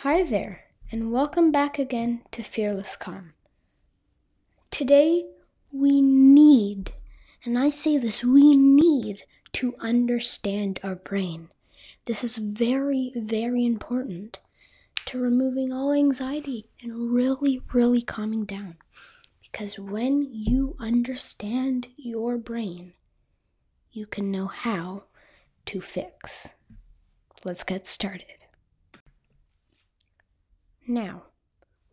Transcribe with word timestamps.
Hi 0.00 0.22
there, 0.24 0.64
and 0.92 1.10
welcome 1.10 1.50
back 1.50 1.78
again 1.78 2.20
to 2.32 2.42
Fearless 2.42 2.96
Calm. 2.96 3.32
Today, 4.70 5.24
we 5.72 6.02
need, 6.02 6.92
and 7.46 7.58
I 7.58 7.70
say 7.70 7.96
this, 7.96 8.22
we 8.22 8.58
need 8.58 9.22
to 9.54 9.74
understand 9.80 10.80
our 10.82 10.96
brain. 10.96 11.48
This 12.04 12.22
is 12.22 12.36
very, 12.36 13.10
very 13.16 13.64
important 13.64 14.38
to 15.06 15.18
removing 15.18 15.72
all 15.72 15.94
anxiety 15.94 16.68
and 16.82 17.10
really, 17.10 17.62
really 17.72 18.02
calming 18.02 18.44
down. 18.44 18.76
Because 19.40 19.78
when 19.78 20.28
you 20.30 20.76
understand 20.78 21.88
your 21.96 22.36
brain, 22.36 22.92
you 23.92 24.04
can 24.04 24.30
know 24.30 24.46
how 24.46 25.04
to 25.64 25.80
fix. 25.80 26.52
Let's 27.46 27.64
get 27.64 27.86
started. 27.86 28.44
Now, 30.86 31.24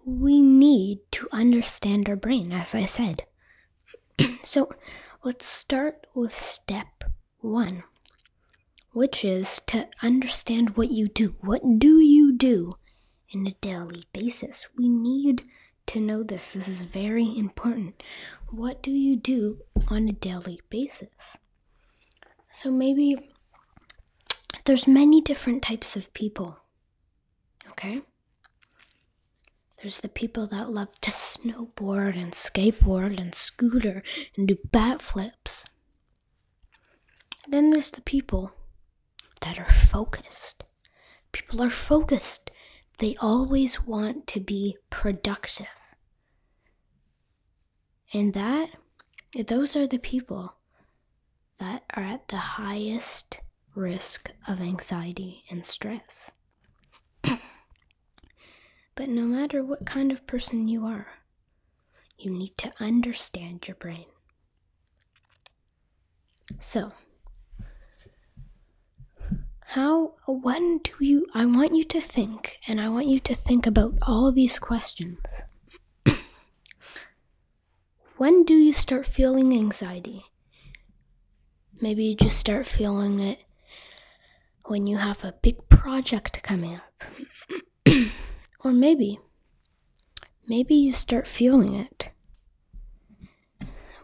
we 0.06 0.40
need 0.42 1.00
to 1.14 1.28
understand 1.32 2.08
our 2.08 2.16
brain, 2.16 2.52
as 2.52 2.76
I 2.76 2.86
said. 2.86 3.24
so, 4.44 4.70
let's 5.24 5.48
start 5.48 6.06
with 6.14 6.38
step 6.38 7.04
one, 7.40 7.84
which 8.92 9.26
is 9.26 9.62
to 9.68 9.88
understand 10.04 10.78
what 10.78 10.92
you 10.92 11.08
do. 11.08 11.36
What 11.42 11.80
do 11.80 12.00
you 12.00 12.38
do 12.38 12.76
in 13.30 13.48
a 13.48 13.52
daily 13.62 14.04
basis? 14.14 14.68
We 14.78 14.88
need 14.88 15.44
to 15.88 16.00
know 16.00 16.22
this. 16.22 16.54
This 16.54 16.68
is 16.68 16.84
very 16.84 17.36
important. 17.38 18.04
What 18.52 18.84
do 18.84 18.92
you 18.92 19.16
do 19.16 19.62
on 19.88 20.08
a 20.08 20.14
daily 20.14 20.62
basis? 20.70 21.38
So, 22.52 22.70
maybe 22.70 23.32
there's 24.66 24.88
many 24.88 25.20
different 25.20 25.64
types 25.64 25.96
of 25.96 26.14
people. 26.14 26.60
Okay? 27.72 28.04
There's 29.84 30.00
the 30.00 30.08
people 30.08 30.48
that 30.48 30.70
love 30.70 30.98
to 31.02 31.12
snowboard 31.12 32.16
and 32.16 32.32
skateboard 32.32 33.20
and 33.20 33.36
scooter 33.36 34.02
and 34.38 34.48
do 34.48 34.58
bat 34.72 35.02
flips. 35.02 35.66
Then 37.50 37.70
there's 37.70 37.92
the 37.92 38.00
people 38.00 38.54
that 39.42 39.60
are 39.60 39.66
focused. 39.66 40.64
People 41.34 41.62
are 41.62 41.70
focused. 41.70 42.50
They 43.00 43.18
always 43.20 43.86
want 43.86 44.26
to 44.28 44.40
be 44.40 44.78
productive. 44.90 45.68
And 48.14 48.34
that, 48.34 48.70
those 49.48 49.76
are 49.76 49.86
the 49.86 50.00
people 50.00 50.54
that 51.58 51.84
are 51.94 52.04
at 52.04 52.30
the 52.30 52.38
highest 52.38 53.42
risk 53.76 54.32
of 54.48 54.62
anxiety 54.62 55.44
and 55.50 55.66
stress. 55.66 56.32
But 58.96 59.10
no 59.10 59.24
matter 59.24 59.64
what 59.64 59.86
kind 59.86 60.12
of 60.12 60.28
person 60.28 60.68
you 60.68 60.86
are, 60.86 61.08
you 62.18 62.32
need 62.32 62.58
to 62.60 62.72
understand 62.80 63.68
your 63.68 63.76
brain. 63.76 64.06
So, 66.60 66.94
how, 69.68 70.14
when 70.28 70.78
do 70.80 70.92
you, 71.00 71.26
I 71.34 71.46
want 71.46 71.76
you 71.76 71.84
to 71.86 72.00
think, 72.02 72.60
and 72.68 72.80
I 72.80 72.90
want 72.90 73.08
you 73.08 73.20
to 73.22 73.34
think 73.34 73.66
about 73.66 73.96
all 74.04 74.32
these 74.32 74.60
questions. 74.60 75.46
when 78.18 78.44
do 78.44 78.54
you 78.54 78.74
start 78.74 79.08
feeling 79.08 79.54
anxiety? 79.54 80.26
Maybe 81.82 82.06
you 82.06 82.16
just 82.16 82.38
start 82.38 82.68
feeling 82.68 83.20
it 83.20 83.40
when 84.66 84.86
you 84.88 84.98
have 84.98 85.24
a 85.24 85.34
big 85.42 85.68
project 85.70 86.44
coming 86.44 86.76
up. 86.76 87.04
Or 88.64 88.72
maybe, 88.72 89.20
maybe 90.48 90.74
you 90.74 90.94
start 90.94 91.28
feeling 91.28 91.74
it 91.76 92.12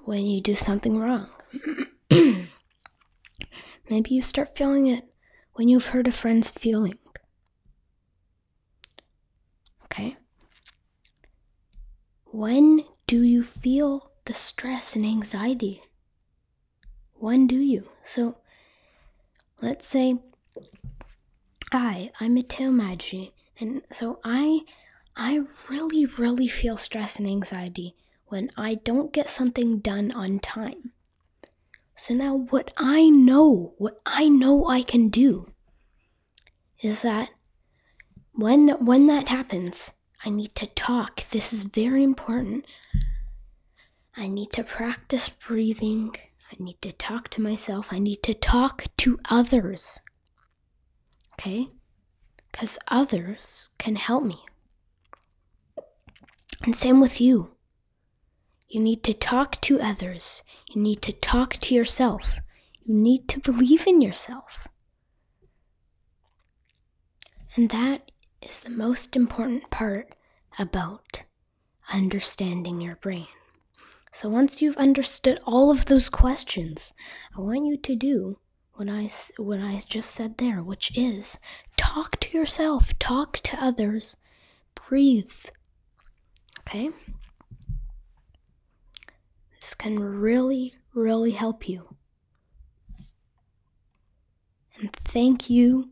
when 0.03 0.25
you 0.25 0.41
do 0.41 0.53
something 0.53 0.99
wrong. 0.99 1.29
maybe 2.11 2.49
you 4.09 4.21
start 4.21 4.49
feeling 4.49 4.87
it 4.87 5.05
when 5.53 5.69
you've 5.69 5.87
hurt 5.87 6.07
a 6.07 6.11
friend's 6.11 6.49
feeling. 6.49 6.97
Okay? 9.85 10.17
When 12.25 12.83
do 13.07 13.21
you 13.23 13.43
feel 13.43 14.11
the 14.25 14.33
stress 14.33 14.95
and 14.95 15.05
anxiety? 15.05 15.83
When 17.13 17.47
do 17.47 17.57
you? 17.57 17.87
So, 18.03 18.37
let's 19.61 19.87
say 19.87 20.19
I, 21.71 22.11
I'm 22.19 22.35
a 22.35 22.41
tail 22.41 22.71
magi 22.71 23.27
and 23.59 23.81
so 23.91 24.19
I 24.23 24.61
I 25.15 25.43
really 25.69 26.05
really 26.05 26.47
feel 26.47 26.77
stress 26.77 27.19
and 27.19 27.27
anxiety 27.27 27.95
when 28.27 28.49
I 28.57 28.75
don't 28.75 29.11
get 29.11 29.29
something 29.29 29.79
done 29.79 30.11
on 30.11 30.39
time. 30.39 30.91
So 31.95 32.13
now 32.13 32.35
what 32.35 32.71
I 32.77 33.09
know, 33.09 33.73
what 33.77 33.99
I 34.05 34.29
know 34.29 34.67
I 34.67 34.83
can 34.83 35.09
do 35.09 35.51
is 36.81 37.01
that 37.01 37.29
when 38.33 38.69
when 38.85 39.07
that 39.07 39.27
happens, 39.27 39.93
I 40.23 40.29
need 40.29 40.55
to 40.55 40.67
talk. 40.67 41.27
This 41.29 41.51
is 41.53 41.63
very 41.63 42.03
important. 42.03 42.65
I 44.15 44.27
need 44.27 44.51
to 44.53 44.63
practice 44.63 45.29
breathing. 45.29 46.15
I 46.51 46.55
need 46.57 46.81
to 46.81 46.91
talk 46.91 47.29
to 47.29 47.41
myself. 47.41 47.91
I 47.91 47.99
need 47.99 48.21
to 48.23 48.33
talk 48.33 48.85
to 48.97 49.17
others. 49.29 50.01
Okay? 51.33 51.69
Because 52.51 52.79
others 52.87 53.69
can 53.77 53.95
help 53.95 54.23
me. 54.23 54.45
And 56.63 56.75
same 56.75 56.99
with 56.99 57.21
you. 57.21 57.51
You 58.67 58.79
need 58.79 59.03
to 59.03 59.13
talk 59.13 59.59
to 59.61 59.79
others. 59.79 60.43
You 60.69 60.81
need 60.81 61.01
to 61.03 61.13
talk 61.13 61.53
to 61.55 61.73
yourself. 61.73 62.39
You 62.83 62.95
need 62.95 63.27
to 63.29 63.39
believe 63.39 63.87
in 63.87 64.01
yourself. 64.01 64.67
And 67.55 67.69
that 67.69 68.11
is 68.41 68.59
the 68.61 68.69
most 68.69 69.15
important 69.15 69.69
part 69.69 70.13
about 70.57 71.23
understanding 71.91 72.81
your 72.81 72.95
brain. 72.97 73.27
So 74.11 74.29
once 74.29 74.61
you've 74.61 74.77
understood 74.77 75.39
all 75.45 75.71
of 75.71 75.85
those 75.85 76.09
questions, 76.09 76.93
I 77.37 77.41
want 77.41 77.65
you 77.65 77.77
to 77.77 77.95
do 77.95 78.39
what 78.79 78.87
I, 78.87 79.09
what 79.35 79.59
I 79.59 79.81
just 79.85 80.11
said 80.11 80.37
there, 80.37 80.63
which 80.63 80.97
is 80.97 81.37
talk 81.75 82.17
to 82.21 82.37
yourself, 82.37 82.97
talk 82.97 83.33
to 83.39 83.61
others, 83.61 84.15
breathe. 84.73 85.33
Okay? 86.61 86.91
This 89.59 89.75
can 89.75 89.99
really, 89.99 90.75
really 90.93 91.31
help 91.31 91.67
you. 91.67 91.97
And 94.79 94.93
thank 94.93 95.49
you, 95.49 95.89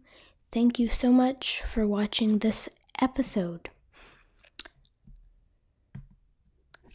thank 0.54 0.80
you 0.80 0.88
so 0.88 1.12
much 1.12 1.62
for 1.62 1.86
watching 1.86 2.38
this 2.38 2.70
episode. 3.02 3.70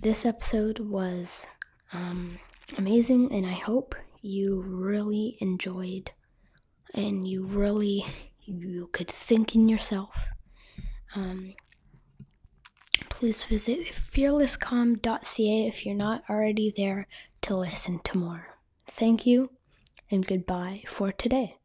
This 0.00 0.24
episode 0.24 0.78
was 0.78 1.46
um, 1.92 2.38
amazing, 2.78 3.30
and 3.30 3.44
I 3.46 3.52
hope 3.52 3.94
you 4.22 4.62
really 4.62 5.36
enjoyed 5.40 6.12
and 6.94 7.26
you 7.26 7.44
really 7.44 8.04
you 8.40 8.88
could 8.92 9.08
think 9.08 9.54
in 9.54 9.68
yourself. 9.68 10.28
Um, 11.14 11.54
please 13.08 13.44
visit 13.44 13.80
fearlesscalm.ca 13.88 15.66
if 15.66 15.84
you're 15.84 15.94
not 15.94 16.22
already 16.30 16.72
there 16.74 17.06
to 17.42 17.56
listen 17.56 18.00
to 18.04 18.18
more. 18.18 18.46
Thank 18.86 19.26
you 19.26 19.50
and 20.10 20.26
goodbye 20.26 20.82
for 20.86 21.12
today 21.12 21.56